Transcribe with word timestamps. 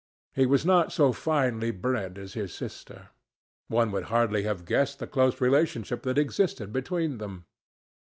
He 0.33 0.47
was 0.47 0.65
not 0.65 0.91
so 0.91 1.13
finely 1.13 1.69
bred 1.69 2.17
as 2.17 2.33
his 2.33 2.51
sister. 2.55 3.09
One 3.67 3.91
would 3.91 4.05
hardly 4.05 4.41
have 4.41 4.65
guessed 4.65 4.97
the 4.97 5.05
close 5.05 5.39
relationship 5.39 6.01
that 6.01 6.17
existed 6.17 6.73
between 6.73 7.19
them. 7.19 7.45